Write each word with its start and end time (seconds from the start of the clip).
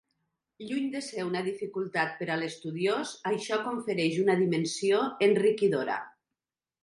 Lluny 0.67 0.85
de 0.93 1.01
ser 1.07 1.25
una 1.25 1.41
dificultat 1.47 2.15
per 2.21 2.27
a 2.35 2.37
l’estudiós, 2.43 3.13
això 3.33 3.59
confereix 3.67 4.17
una 4.23 4.37
dimensió 4.41 5.03
enriquidora. 5.27 5.99